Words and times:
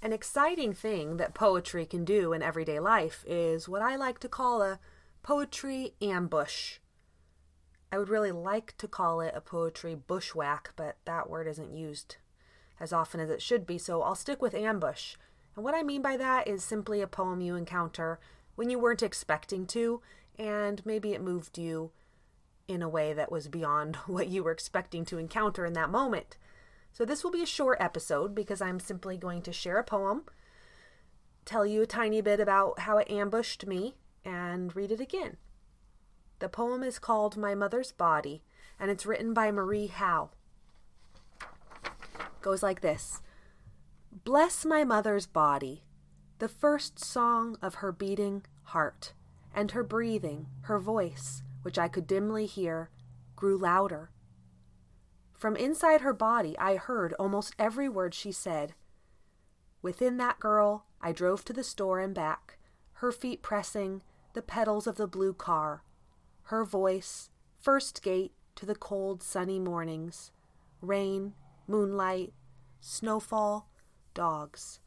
An 0.00 0.12
exciting 0.12 0.74
thing 0.74 1.16
that 1.16 1.34
poetry 1.34 1.84
can 1.84 2.04
do 2.04 2.32
in 2.32 2.40
everyday 2.40 2.78
life 2.78 3.24
is 3.26 3.68
what 3.68 3.82
I 3.82 3.96
like 3.96 4.20
to 4.20 4.28
call 4.28 4.62
a 4.62 4.78
poetry 5.24 5.94
ambush. 6.00 6.78
I 7.90 7.98
would 7.98 8.08
really 8.08 8.30
like 8.30 8.76
to 8.78 8.86
call 8.86 9.20
it 9.20 9.34
a 9.34 9.40
poetry 9.40 9.96
bushwhack, 9.96 10.72
but 10.76 10.98
that 11.04 11.28
word 11.28 11.48
isn't 11.48 11.76
used 11.76 12.16
as 12.78 12.92
often 12.92 13.18
as 13.18 13.28
it 13.28 13.42
should 13.42 13.66
be, 13.66 13.76
so 13.76 14.02
I'll 14.02 14.14
stick 14.14 14.40
with 14.40 14.54
ambush. 14.54 15.16
And 15.56 15.64
what 15.64 15.74
I 15.74 15.82
mean 15.82 16.00
by 16.00 16.16
that 16.16 16.46
is 16.46 16.62
simply 16.62 17.00
a 17.00 17.08
poem 17.08 17.40
you 17.40 17.56
encounter 17.56 18.20
when 18.54 18.70
you 18.70 18.78
weren't 18.78 19.02
expecting 19.02 19.66
to, 19.66 20.00
and 20.38 20.80
maybe 20.86 21.12
it 21.12 21.20
moved 21.20 21.58
you 21.58 21.90
in 22.68 22.82
a 22.82 22.88
way 22.88 23.12
that 23.12 23.32
was 23.32 23.48
beyond 23.48 23.96
what 24.06 24.28
you 24.28 24.44
were 24.44 24.52
expecting 24.52 25.04
to 25.06 25.18
encounter 25.18 25.66
in 25.66 25.72
that 25.72 25.90
moment. 25.90 26.36
So, 26.98 27.04
this 27.04 27.22
will 27.22 27.30
be 27.30 27.44
a 27.44 27.46
short 27.46 27.78
episode 27.80 28.34
because 28.34 28.60
I'm 28.60 28.80
simply 28.80 29.16
going 29.16 29.40
to 29.42 29.52
share 29.52 29.78
a 29.78 29.84
poem, 29.84 30.24
tell 31.44 31.64
you 31.64 31.80
a 31.80 31.86
tiny 31.86 32.20
bit 32.20 32.40
about 32.40 32.80
how 32.80 32.98
it 32.98 33.08
ambushed 33.08 33.68
me, 33.68 33.94
and 34.24 34.74
read 34.74 34.90
it 34.90 35.00
again. 35.00 35.36
The 36.40 36.48
poem 36.48 36.82
is 36.82 36.98
called 36.98 37.36
My 37.36 37.54
Mother's 37.54 37.92
Body, 37.92 38.42
and 38.80 38.90
it's 38.90 39.06
written 39.06 39.32
by 39.32 39.52
Marie 39.52 39.86
Howe. 39.86 40.30
It 41.40 42.42
Goes 42.42 42.64
like 42.64 42.80
this 42.80 43.22
Bless 44.24 44.64
my 44.64 44.82
mother's 44.82 45.28
body, 45.28 45.84
the 46.40 46.48
first 46.48 46.98
song 46.98 47.58
of 47.62 47.76
her 47.76 47.92
beating 47.92 48.42
heart, 48.64 49.12
and 49.54 49.70
her 49.70 49.84
breathing, 49.84 50.46
her 50.62 50.80
voice, 50.80 51.44
which 51.62 51.78
I 51.78 51.86
could 51.86 52.08
dimly 52.08 52.46
hear, 52.46 52.90
grew 53.36 53.56
louder 53.56 54.10
from 55.38 55.56
inside 55.56 56.00
her 56.00 56.12
body, 56.12 56.58
I 56.58 56.76
heard 56.76 57.14
almost 57.14 57.54
every 57.58 57.88
word 57.88 58.12
she 58.12 58.32
said. 58.32 58.74
Within 59.80 60.16
that 60.16 60.40
girl, 60.40 60.84
I 61.00 61.12
drove 61.12 61.44
to 61.44 61.52
the 61.52 61.62
store 61.62 62.00
and 62.00 62.12
back, 62.12 62.58
her 62.94 63.12
feet 63.12 63.40
pressing 63.40 64.02
the 64.34 64.42
pedals 64.42 64.88
of 64.88 64.96
the 64.96 65.06
blue 65.06 65.32
car, 65.32 65.84
her 66.44 66.64
voice, 66.64 67.30
first 67.60 68.02
gate 68.02 68.32
to 68.56 68.66
the 68.66 68.74
cold, 68.74 69.22
sunny 69.22 69.60
mornings, 69.60 70.32
rain, 70.80 71.34
moonlight, 71.68 72.32
snowfall, 72.80 73.68
dogs. 74.14 74.80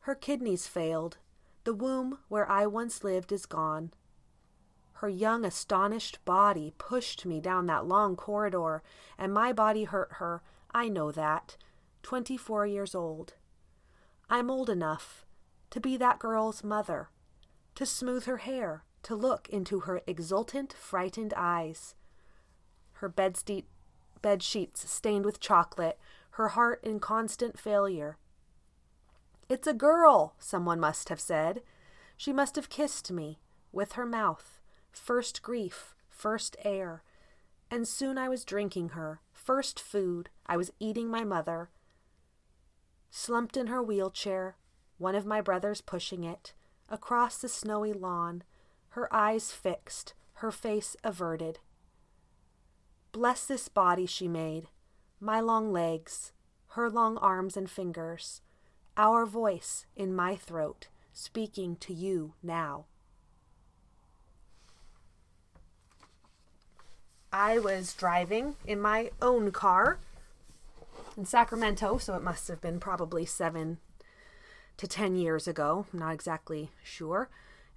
Her 0.00 0.16
kidneys 0.16 0.66
failed. 0.66 1.18
The 1.62 1.74
womb 1.74 2.18
where 2.28 2.50
I 2.50 2.66
once 2.66 3.04
lived 3.04 3.30
is 3.30 3.46
gone. 3.46 3.92
Her 5.00 5.08
young, 5.08 5.46
astonished 5.46 6.22
body 6.26 6.74
pushed 6.76 7.24
me 7.24 7.40
down 7.40 7.64
that 7.64 7.86
long 7.86 8.16
corridor, 8.16 8.82
and 9.16 9.32
my 9.32 9.50
body 9.50 9.84
hurt 9.84 10.12
her. 10.16 10.42
I 10.72 10.90
know 10.90 11.10
that. 11.10 11.56
Twenty 12.02 12.36
four 12.36 12.66
years 12.66 12.94
old. 12.94 13.32
I'm 14.28 14.50
old 14.50 14.68
enough 14.68 15.24
to 15.70 15.80
be 15.80 15.96
that 15.96 16.18
girl's 16.18 16.62
mother, 16.62 17.08
to 17.76 17.86
smooth 17.86 18.24
her 18.24 18.36
hair, 18.36 18.84
to 19.04 19.14
look 19.14 19.48
into 19.48 19.80
her 19.80 20.02
exultant, 20.06 20.74
frightened 20.74 21.32
eyes. 21.34 21.94
Her 22.92 23.08
bed, 23.08 23.38
bed 24.20 24.42
sheets 24.42 24.90
stained 24.90 25.24
with 25.24 25.40
chocolate, 25.40 25.98
her 26.32 26.48
heart 26.48 26.84
in 26.84 27.00
constant 27.00 27.58
failure. 27.58 28.18
It's 29.48 29.66
a 29.66 29.72
girl, 29.72 30.34
someone 30.38 30.78
must 30.78 31.08
have 31.08 31.20
said. 31.20 31.62
She 32.18 32.34
must 32.34 32.54
have 32.56 32.68
kissed 32.68 33.10
me 33.10 33.40
with 33.72 33.92
her 33.92 34.04
mouth 34.04 34.59
first 34.92 35.42
grief, 35.42 35.94
first 36.08 36.56
air. 36.64 37.02
And 37.70 37.86
soon 37.86 38.18
I 38.18 38.28
was 38.28 38.44
drinking 38.44 38.90
her, 38.90 39.20
first 39.32 39.78
food, 39.80 40.28
I 40.46 40.56
was 40.56 40.72
eating 40.80 41.08
my 41.08 41.24
mother. 41.24 41.70
Slumped 43.10 43.56
in 43.56 43.68
her 43.68 43.82
wheelchair, 43.82 44.56
one 44.98 45.14
of 45.14 45.26
my 45.26 45.40
brothers 45.40 45.80
pushing 45.80 46.24
it, 46.24 46.52
across 46.88 47.38
the 47.38 47.48
snowy 47.48 47.92
lawn, 47.92 48.42
her 48.90 49.12
eyes 49.14 49.52
fixed, 49.52 50.14
her 50.34 50.50
face 50.50 50.96
averted. 51.04 51.58
Bless 53.12 53.46
this 53.46 53.68
body 53.68 54.06
she 54.06 54.28
made, 54.28 54.68
my 55.20 55.40
long 55.40 55.72
legs, 55.72 56.32
her 56.68 56.88
long 56.88 57.18
arms 57.18 57.56
and 57.56 57.68
fingers, 57.68 58.42
our 58.96 59.26
voice 59.26 59.86
in 59.96 60.14
my 60.14 60.36
throat, 60.36 60.88
speaking 61.12 61.76
to 61.76 61.92
you 61.92 62.34
now. 62.42 62.86
I 67.32 67.58
was 67.58 67.94
driving 67.94 68.56
in 68.66 68.80
my 68.80 69.10
own 69.22 69.52
car 69.52 69.98
in 71.16 71.24
Sacramento, 71.24 71.98
so 71.98 72.14
it 72.14 72.22
must 72.22 72.48
have 72.48 72.60
been 72.60 72.80
probably 72.80 73.24
seven 73.24 73.78
to 74.76 74.88
ten 74.88 75.14
years 75.14 75.46
ago. 75.46 75.86
I'm 75.92 75.98
not 76.00 76.14
exactly 76.14 76.70
sure. 76.82 77.28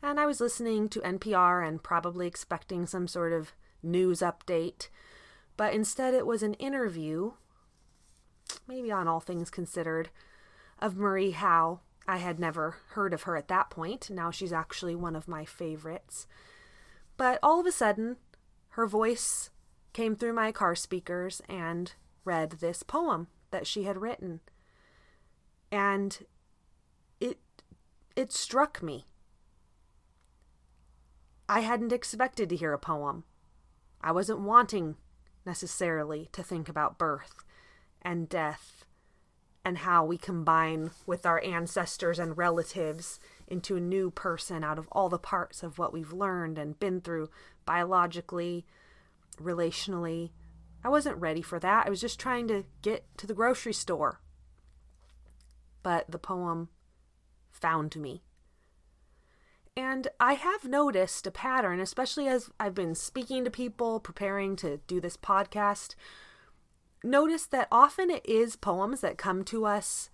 And 0.02 0.20
I 0.20 0.26
was 0.26 0.42
listening 0.42 0.90
to 0.90 1.02
NPR 1.02 1.66
and 1.66 1.84
probably 1.84 2.28
expecting 2.28 2.86
some 2.86 3.08
sort 3.08 3.32
of 3.32 3.54
news 3.84 4.20
update. 4.20 4.90
But 5.56 5.74
instead, 5.74 6.14
it 6.14 6.26
was 6.26 6.42
an 6.42 6.56
interview, 6.56 7.34
maybe 8.68 8.92
on 8.92 9.08
All 9.08 9.20
Things 9.20 9.50
Considered, 9.50 10.10
of 10.80 10.98
Marie 10.98 11.32
Howe. 11.32 11.80
I 12.08 12.18
had 12.18 12.40
never 12.40 12.78
heard 12.90 13.14
of 13.14 13.24
her 13.24 13.38
at 13.38 13.48
that 13.50 13.70
point. 13.70 14.10
Now 14.10 14.32
she's 14.32 14.52
actually 14.52 14.96
one 14.96 15.16
of 15.16 15.28
my 15.28 15.46
favorites. 15.46 16.28
But 17.16 17.40
all 17.44 17.60
of 17.60 17.66
a 17.66 17.72
sudden, 17.72 18.18
her 18.74 18.88
voice 18.88 19.52
came 19.94 20.16
through 20.16 20.34
my 20.34 20.52
car 20.52 20.74
speakers 20.74 21.44
and 21.48 21.94
read 22.26 22.54
this 22.54 22.82
poem 22.82 23.28
that 23.52 23.68
she 23.68 23.84
had 23.84 24.02
written. 24.02 24.40
And 25.72 26.26
it 27.20 27.38
it 28.16 28.32
struck 28.32 28.82
me. 28.82 29.06
I 31.48 31.60
hadn't 31.60 31.94
expected 31.94 32.50
to 32.50 32.56
hear 32.56 32.74
a 32.74 32.80
poem. 32.80 33.26
I 34.02 34.12
wasn't 34.12 34.40
wanting 34.40 34.96
necessarily 35.46 36.30
to 36.32 36.42
think 36.42 36.68
about 36.68 36.98
birth 36.98 37.44
and 38.02 38.28
death 38.28 38.83
and 39.66 39.80
how 39.80 40.04
we 40.04 40.18
combine 40.18 40.92
with 41.06 41.26
our 41.26 41.42
ancestors 41.44 42.20
and 42.20 42.38
relatives 42.38 43.20
into 43.48 43.76
a 43.78 43.82
new 43.82 44.12
person 44.12 44.64
out 44.64 44.78
of 44.78 44.88
all 44.92 45.10
the 45.10 45.18
parts 45.18 45.64
of 45.64 45.78
what 45.78 45.94
we've 45.94 46.12
learned 46.12 46.58
and 46.58 46.80
been 46.80 47.00
through 47.00 47.30
biologically, 47.66 48.66
relationally. 49.42 50.32
I 50.84 50.90
wasn't 50.90 51.18
ready 51.18 51.42
for 51.42 51.60
that. 51.60 51.88
I 51.88 51.90
was 51.90 52.02
just 52.02 52.20
trying 52.20 52.48
to 52.50 52.66
get 52.82 53.06
to 53.18 53.28
the 53.28 53.34
grocery 53.34 53.74
store. 53.74 54.20
But 55.82 56.12
the 56.12 56.20
poem 56.20 56.70
found 57.52 57.96
me. 57.96 58.24
And 59.76 60.08
I 60.20 60.34
have 60.34 60.66
noticed 60.66 61.26
a 61.26 61.32
pattern, 61.32 61.80
especially 61.80 62.28
as 62.28 62.50
I've 62.60 62.76
been 62.76 62.96
speaking 62.96 63.44
to 63.44 63.50
people, 63.50 64.00
preparing 64.00 64.56
to 64.58 64.78
do 64.88 65.00
this 65.00 65.18
podcast. 65.18 65.96
Notice 67.04 67.46
that 67.48 67.68
often 67.72 68.10
it 68.10 68.26
is 68.26 68.56
poems 68.56 69.02
that 69.02 69.18
come 69.18 69.44
to 69.46 69.66
us 69.66 70.10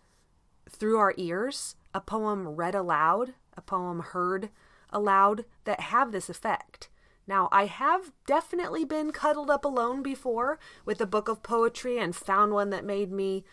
through 0.67 0.97
our 0.97 1.13
ears, 1.17 1.75
a 1.93 2.01
poem 2.01 2.47
read 2.47 2.73
aloud, 2.73 3.33
a 3.55 3.61
poem 3.61 3.99
heard 3.99 4.49
aloud 4.89 5.45
that 5.65 5.79
have 5.79 6.11
this 6.11 6.29
effect. 6.29 6.89
Now, 7.27 7.47
I 7.51 7.67
have 7.67 8.11
definitely 8.25 8.85
been 8.85 9.11
cuddled 9.11 9.51
up 9.51 9.63
alone 9.63 10.01
before 10.01 10.57
with 10.83 10.99
a 10.99 11.05
book 11.05 11.27
of 11.27 11.43
poetry 11.43 11.99
and 11.99 12.15
found 12.15 12.53
one 12.53 12.71
that 12.71 12.83
made 12.83 13.11
me 13.11 13.43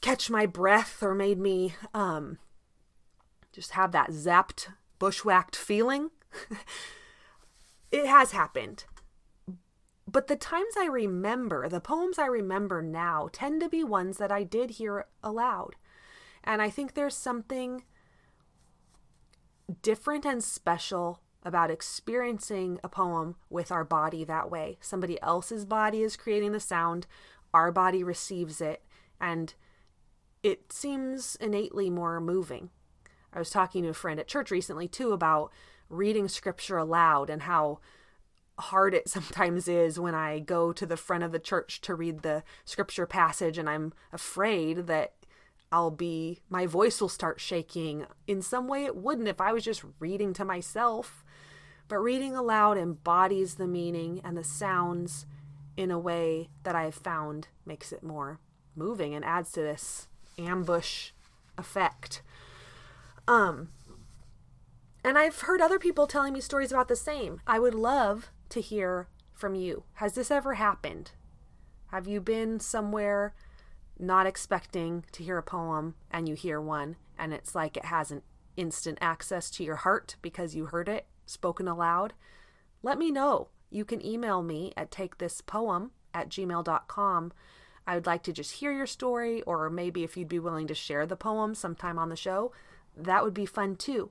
catch 0.00 0.28
my 0.28 0.46
breath 0.46 1.00
or 1.00 1.14
made 1.14 1.38
me 1.38 1.74
um, 1.94 2.38
just 3.52 3.72
have 3.72 3.92
that 3.92 4.10
zapped, 4.10 4.66
bushwhacked 4.98 5.54
feeling. 5.54 6.10
it 7.92 8.06
has 8.06 8.32
happened. 8.32 8.84
But 10.12 10.26
the 10.26 10.36
times 10.36 10.74
I 10.78 10.84
remember, 10.84 11.68
the 11.70 11.80
poems 11.80 12.18
I 12.18 12.26
remember 12.26 12.82
now, 12.82 13.30
tend 13.32 13.62
to 13.62 13.68
be 13.68 13.82
ones 13.82 14.18
that 14.18 14.30
I 14.30 14.42
did 14.42 14.72
hear 14.72 15.06
aloud. 15.22 15.74
And 16.44 16.60
I 16.60 16.68
think 16.68 16.92
there's 16.92 17.16
something 17.16 17.84
different 19.80 20.26
and 20.26 20.44
special 20.44 21.22
about 21.42 21.70
experiencing 21.70 22.78
a 22.84 22.88
poem 22.90 23.36
with 23.48 23.72
our 23.72 23.84
body 23.84 24.22
that 24.24 24.50
way. 24.50 24.76
Somebody 24.82 25.20
else's 25.22 25.64
body 25.64 26.02
is 26.02 26.16
creating 26.16 26.52
the 26.52 26.60
sound, 26.60 27.06
our 27.54 27.72
body 27.72 28.04
receives 28.04 28.60
it, 28.60 28.82
and 29.18 29.54
it 30.42 30.72
seems 30.72 31.36
innately 31.36 31.88
more 31.88 32.20
moving. 32.20 32.68
I 33.32 33.38
was 33.38 33.50
talking 33.50 33.82
to 33.84 33.88
a 33.88 33.94
friend 33.94 34.20
at 34.20 34.28
church 34.28 34.50
recently 34.50 34.88
too 34.88 35.12
about 35.12 35.50
reading 35.88 36.28
scripture 36.28 36.76
aloud 36.76 37.30
and 37.30 37.42
how 37.42 37.80
hard 38.58 38.94
it 38.94 39.08
sometimes 39.08 39.68
is 39.68 39.98
when 39.98 40.14
I 40.14 40.38
go 40.38 40.72
to 40.72 40.86
the 40.86 40.96
front 40.96 41.24
of 41.24 41.32
the 41.32 41.38
church 41.38 41.80
to 41.82 41.94
read 41.94 42.22
the 42.22 42.42
scripture 42.64 43.06
passage 43.06 43.58
and 43.58 43.68
I'm 43.68 43.92
afraid 44.12 44.86
that 44.86 45.14
I'll 45.70 45.90
be, 45.90 46.42
my 46.50 46.66
voice 46.66 47.00
will 47.00 47.08
start 47.08 47.40
shaking. 47.40 48.04
In 48.26 48.42
some 48.42 48.68
way, 48.68 48.84
it 48.84 48.94
wouldn't 48.94 49.28
if 49.28 49.40
I 49.40 49.52
was 49.52 49.64
just 49.64 49.82
reading 49.98 50.34
to 50.34 50.44
myself. 50.44 51.24
But 51.88 51.98
reading 51.98 52.36
aloud 52.36 52.76
embodies 52.76 53.54
the 53.54 53.66
meaning 53.66 54.20
and 54.22 54.36
the 54.36 54.44
sounds 54.44 55.26
in 55.76 55.90
a 55.90 55.98
way 55.98 56.50
that 56.62 56.74
I 56.74 56.84
have 56.84 56.94
found 56.94 57.48
makes 57.64 57.90
it 57.92 58.02
more 58.02 58.38
moving 58.76 59.14
and 59.14 59.24
adds 59.24 59.52
to 59.52 59.60
this 59.60 60.08
ambush 60.38 61.10
effect. 61.56 62.22
Um, 63.26 63.68
and 65.04 65.18
I've 65.18 65.40
heard 65.40 65.60
other 65.60 65.78
people 65.78 66.06
telling 66.06 66.32
me 66.32 66.40
stories 66.40 66.72
about 66.72 66.88
the 66.88 66.96
same. 66.96 67.40
I 67.46 67.58
would 67.58 67.74
love 67.74 68.30
to 68.52 68.60
hear 68.60 69.08
from 69.32 69.54
you. 69.54 69.84
Has 69.94 70.14
this 70.14 70.30
ever 70.30 70.54
happened? 70.54 71.12
Have 71.86 72.06
you 72.06 72.20
been 72.20 72.60
somewhere 72.60 73.34
not 73.98 74.26
expecting 74.26 75.04
to 75.12 75.22
hear 75.22 75.38
a 75.38 75.42
poem 75.42 75.94
and 76.10 76.28
you 76.28 76.34
hear 76.34 76.60
one 76.60 76.96
and 77.18 77.32
it's 77.32 77.54
like 77.54 77.76
it 77.76 77.86
has 77.86 78.10
an 78.10 78.22
instant 78.56 78.98
access 79.00 79.50
to 79.50 79.64
your 79.64 79.76
heart 79.76 80.16
because 80.22 80.54
you 80.54 80.66
heard 80.66 80.88
it 80.88 81.06
spoken 81.26 81.66
aloud? 81.66 82.12
Let 82.82 82.98
me 82.98 83.10
know. 83.10 83.48
You 83.70 83.84
can 83.84 84.04
email 84.04 84.42
me 84.42 84.72
at 84.76 84.90
takethispoem 84.90 85.90
at 86.12 86.28
gmail.com. 86.28 87.32
I 87.86 87.94
would 87.94 88.06
like 88.06 88.22
to 88.24 88.32
just 88.32 88.52
hear 88.52 88.70
your 88.70 88.86
story, 88.86 89.42
or 89.42 89.70
maybe 89.70 90.04
if 90.04 90.16
you'd 90.16 90.28
be 90.28 90.38
willing 90.38 90.66
to 90.66 90.74
share 90.74 91.06
the 91.06 91.16
poem 91.16 91.54
sometime 91.54 91.98
on 91.98 92.10
the 92.10 92.16
show, 92.16 92.52
that 92.96 93.24
would 93.24 93.34
be 93.34 93.46
fun 93.46 93.76
too. 93.76 94.10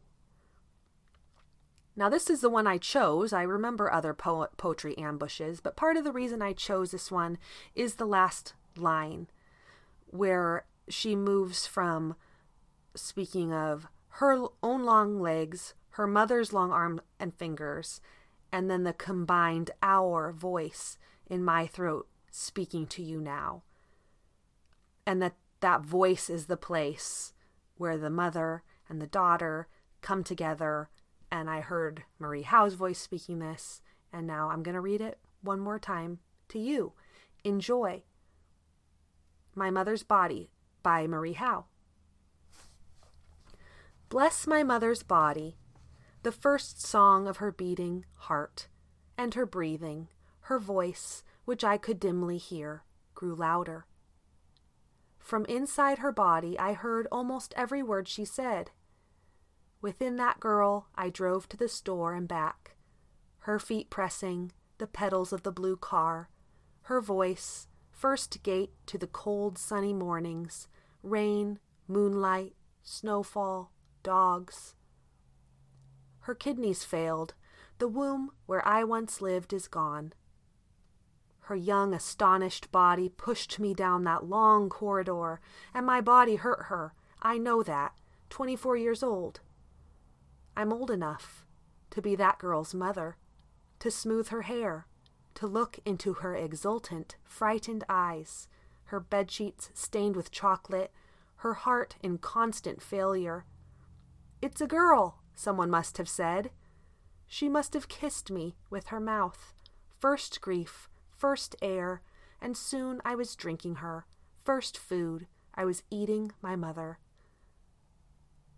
Now, 2.01 2.09
this 2.09 2.31
is 2.31 2.41
the 2.41 2.49
one 2.49 2.65
I 2.65 2.79
chose. 2.79 3.31
I 3.31 3.43
remember 3.43 3.93
other 3.93 4.15
po- 4.15 4.47
poetry 4.57 4.97
ambushes, 4.97 5.61
but 5.61 5.75
part 5.75 5.97
of 5.97 6.03
the 6.03 6.11
reason 6.11 6.41
I 6.41 6.51
chose 6.51 6.89
this 6.89 7.11
one 7.11 7.37
is 7.75 7.93
the 7.93 8.07
last 8.07 8.55
line 8.75 9.27
where 10.07 10.65
she 10.89 11.15
moves 11.15 11.67
from 11.67 12.15
speaking 12.95 13.53
of 13.53 13.85
her 14.13 14.47
own 14.63 14.83
long 14.83 15.21
legs, 15.21 15.75
her 15.91 16.07
mother's 16.07 16.51
long 16.51 16.71
arm 16.71 17.01
and 17.19 17.35
fingers, 17.35 18.01
and 18.51 18.67
then 18.67 18.81
the 18.81 18.93
combined 18.93 19.69
our 19.83 20.31
voice 20.31 20.97
in 21.27 21.43
my 21.43 21.67
throat 21.67 22.07
speaking 22.31 22.87
to 22.87 23.03
you 23.03 23.21
now. 23.21 23.61
And 25.05 25.21
that 25.21 25.35
that 25.59 25.81
voice 25.81 26.31
is 26.31 26.47
the 26.47 26.57
place 26.57 27.33
where 27.77 27.99
the 27.99 28.09
mother 28.09 28.63
and 28.89 28.99
the 28.99 29.05
daughter 29.05 29.67
come 30.01 30.23
together. 30.23 30.89
And 31.31 31.49
I 31.49 31.61
heard 31.61 32.03
Marie 32.19 32.41
Howe's 32.41 32.73
voice 32.73 32.99
speaking 32.99 33.39
this, 33.39 33.81
and 34.11 34.27
now 34.27 34.49
I'm 34.49 34.63
going 34.63 34.75
to 34.75 34.81
read 34.81 35.01
it 35.01 35.17
one 35.41 35.59
more 35.59 35.79
time 35.79 36.19
to 36.49 36.59
you. 36.59 36.93
Enjoy. 37.43 38.03
My 39.55 39.69
Mother's 39.69 40.03
Body 40.03 40.51
by 40.83 41.07
Marie 41.07 41.33
Howe. 41.33 41.65
Bless 44.09 44.45
my 44.45 44.61
mother's 44.61 45.03
body, 45.03 45.55
the 46.23 46.33
first 46.33 46.81
song 46.81 47.27
of 47.27 47.37
her 47.37 47.51
beating 47.51 48.03
heart, 48.15 48.67
and 49.17 49.33
her 49.33 49.45
breathing, 49.45 50.09
her 50.41 50.59
voice, 50.59 51.23
which 51.45 51.63
I 51.63 51.77
could 51.77 51.99
dimly 51.99 52.37
hear, 52.37 52.83
grew 53.15 53.33
louder. 53.33 53.85
From 55.17 55.45
inside 55.45 55.99
her 55.99 56.11
body, 56.11 56.59
I 56.59 56.73
heard 56.73 57.07
almost 57.09 57.53
every 57.55 57.81
word 57.81 58.09
she 58.09 58.25
said. 58.25 58.71
Within 59.81 60.15
that 60.17 60.39
girl, 60.39 60.87
I 60.95 61.09
drove 61.09 61.49
to 61.49 61.57
the 61.57 61.67
store 61.67 62.13
and 62.13 62.27
back, 62.27 62.75
her 63.39 63.57
feet 63.57 63.89
pressing 63.89 64.51
the 64.77 64.87
pedals 64.87 65.33
of 65.33 65.43
the 65.43 65.51
blue 65.51 65.75
car, 65.75 66.29
her 66.83 67.01
voice, 67.01 67.67
first 67.91 68.43
gate 68.43 68.71
to 68.85 68.97
the 68.97 69.07
cold, 69.07 69.57
sunny 69.57 69.93
mornings, 69.93 70.67
rain, 71.01 71.59
moonlight, 71.87 72.53
snowfall, 72.83 73.71
dogs. 74.03 74.75
Her 76.21 76.35
kidneys 76.35 76.83
failed. 76.83 77.33
The 77.79 77.87
womb 77.87 78.31
where 78.45 78.65
I 78.67 78.83
once 78.83 79.21
lived 79.21 79.53
is 79.53 79.67
gone. 79.67 80.13
Her 81.45 81.55
young, 81.55 81.93
astonished 81.95 82.71
body 82.71 83.09
pushed 83.09 83.59
me 83.59 83.73
down 83.73 84.03
that 84.03 84.25
long 84.25 84.69
corridor, 84.69 85.41
and 85.73 85.85
my 85.85 86.01
body 86.01 86.35
hurt 86.35 86.65
her. 86.65 86.93
I 87.21 87.39
know 87.39 87.63
that. 87.63 87.93
Twenty 88.29 88.55
four 88.55 88.77
years 88.77 89.01
old. 89.01 89.41
I'm 90.55 90.73
old 90.73 90.91
enough 90.91 91.45
to 91.91 92.01
be 92.01 92.15
that 92.15 92.39
girl's 92.39 92.73
mother, 92.73 93.17
to 93.79 93.91
smooth 93.91 94.29
her 94.29 94.43
hair, 94.43 94.87
to 95.35 95.47
look 95.47 95.79
into 95.85 96.13
her 96.15 96.35
exultant, 96.35 97.15
frightened 97.23 97.83
eyes, 97.89 98.47
her 98.85 98.99
bedsheets 98.99 99.69
stained 99.73 100.15
with 100.15 100.31
chocolate, 100.31 100.91
her 101.37 101.53
heart 101.53 101.95
in 102.01 102.17
constant 102.17 102.81
failure. 102.81 103.45
It's 104.41 104.61
a 104.61 104.67
girl, 104.67 105.19
someone 105.35 105.69
must 105.69 105.97
have 105.97 106.09
said. 106.09 106.51
She 107.27 107.47
must 107.47 107.73
have 107.73 107.87
kissed 107.87 108.29
me 108.29 108.55
with 108.69 108.87
her 108.87 108.99
mouth. 108.99 109.53
First 109.99 110.41
grief, 110.41 110.89
first 111.09 111.55
air, 111.61 112.01
and 112.41 112.57
soon 112.57 113.01
I 113.05 113.15
was 113.15 113.35
drinking 113.35 113.75
her. 113.75 114.05
First 114.43 114.77
food, 114.77 115.27
I 115.55 115.65
was 115.65 115.83
eating 115.89 116.31
my 116.41 116.55
mother. 116.55 116.99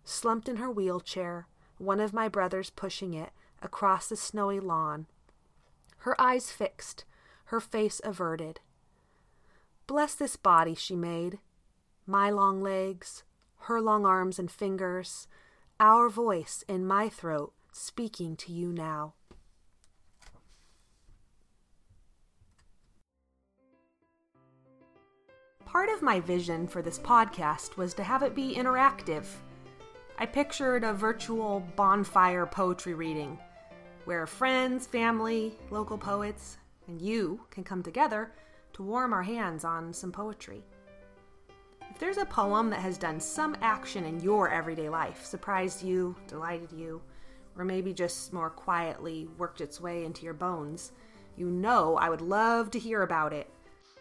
Slumped 0.04 0.48
in 0.48 0.56
her 0.56 0.70
wheelchair, 0.70 1.46
one 1.78 2.00
of 2.00 2.12
my 2.12 2.28
brothers 2.28 2.70
pushing 2.70 3.14
it 3.14 3.30
across 3.62 4.08
the 4.08 4.16
snowy 4.16 4.60
lawn, 4.60 5.06
her 5.98 6.20
eyes 6.20 6.50
fixed, 6.50 7.04
her 7.46 7.60
face 7.60 8.00
averted. 8.04 8.60
Bless 9.86 10.14
this 10.14 10.36
body 10.36 10.74
she 10.74 10.94
made, 10.94 11.38
my 12.06 12.30
long 12.30 12.62
legs, 12.62 13.22
her 13.60 13.80
long 13.80 14.04
arms 14.04 14.38
and 14.38 14.50
fingers, 14.50 15.26
our 15.80 16.08
voice 16.08 16.64
in 16.68 16.86
my 16.86 17.08
throat 17.08 17.52
speaking 17.72 18.36
to 18.36 18.52
you 18.52 18.72
now. 18.72 19.14
Part 25.64 25.88
of 25.88 26.02
my 26.02 26.20
vision 26.20 26.68
for 26.68 26.82
this 26.82 27.00
podcast 27.00 27.76
was 27.76 27.94
to 27.94 28.04
have 28.04 28.22
it 28.22 28.34
be 28.34 28.54
interactive. 28.54 29.24
I 30.16 30.26
pictured 30.26 30.84
a 30.84 30.92
virtual 30.92 31.66
bonfire 31.74 32.46
poetry 32.46 32.94
reading 32.94 33.36
where 34.04 34.26
friends, 34.28 34.86
family, 34.86 35.56
local 35.70 35.98
poets, 35.98 36.58
and 36.86 37.02
you 37.02 37.40
can 37.50 37.64
come 37.64 37.82
together 37.82 38.30
to 38.74 38.82
warm 38.84 39.12
our 39.12 39.24
hands 39.24 39.64
on 39.64 39.92
some 39.92 40.12
poetry. 40.12 40.62
If 41.90 41.98
there's 41.98 42.18
a 42.18 42.26
poem 42.26 42.70
that 42.70 42.80
has 42.80 42.96
done 42.96 43.18
some 43.18 43.56
action 43.60 44.04
in 44.04 44.20
your 44.20 44.48
everyday 44.48 44.88
life, 44.88 45.24
surprised 45.24 45.82
you, 45.82 46.14
delighted 46.28 46.70
you, 46.70 47.02
or 47.58 47.64
maybe 47.64 47.92
just 47.92 48.32
more 48.32 48.50
quietly 48.50 49.28
worked 49.36 49.60
its 49.60 49.80
way 49.80 50.04
into 50.04 50.24
your 50.24 50.34
bones, 50.34 50.92
you 51.36 51.50
know 51.50 51.96
I 51.96 52.08
would 52.08 52.20
love 52.20 52.70
to 52.72 52.78
hear 52.78 53.02
about 53.02 53.32
it. 53.32 53.50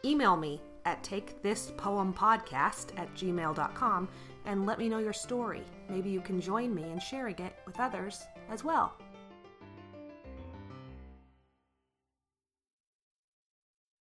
Email 0.05 0.37
me 0.37 0.61
at 0.85 1.03
takethispoempodcast 1.03 2.99
at 2.99 3.13
gmail.com 3.15 4.09
and 4.45 4.65
let 4.65 4.79
me 4.79 4.89
know 4.89 4.99
your 4.99 5.13
story. 5.13 5.63
Maybe 5.89 6.09
you 6.09 6.21
can 6.21 6.41
join 6.41 6.73
me 6.73 6.83
in 6.83 6.99
sharing 6.99 7.37
it 7.39 7.55
with 7.65 7.79
others 7.79 8.23
as 8.49 8.63
well. 8.63 8.93